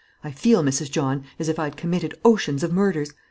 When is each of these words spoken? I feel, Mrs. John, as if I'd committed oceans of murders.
I 0.23 0.31
feel, 0.31 0.63
Mrs. 0.63 0.89
John, 0.89 1.25
as 1.37 1.47
if 1.47 1.59
I'd 1.59 1.77
committed 1.77 2.15
oceans 2.25 2.63
of 2.63 2.73
murders. 2.73 3.13